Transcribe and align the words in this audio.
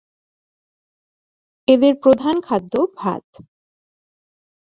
এদের 1.67 1.93
প্রধান 1.95 2.35
খাদ্য 2.41 2.73
ভাত। 2.97 3.25